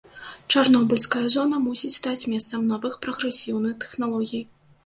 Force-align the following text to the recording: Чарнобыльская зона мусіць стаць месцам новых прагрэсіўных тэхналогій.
Чарнобыльская 0.53 1.25
зона 1.35 1.59
мусіць 1.65 1.93
стаць 1.99 2.29
месцам 2.33 2.65
новых 2.73 2.99
прагрэсіўных 3.07 3.73
тэхналогій. 3.85 4.47